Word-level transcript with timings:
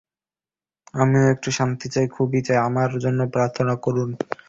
আমিও 0.93 1.25
একটু 1.33 1.49
শান্তি 1.57 1.87
চাই, 1.93 2.07
খুবই 2.15 2.39
চাই, 2.47 2.59
আমার 2.67 2.89
জন্য 3.03 3.19
প্রার্থনা 3.35 3.73
করুন। 3.85 4.09